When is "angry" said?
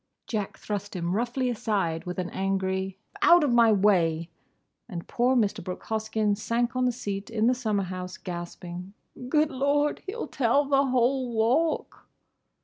2.31-2.97